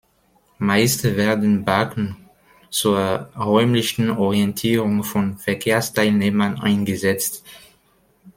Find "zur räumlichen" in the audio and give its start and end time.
2.71-4.09